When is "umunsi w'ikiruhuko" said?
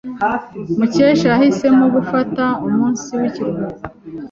2.67-3.81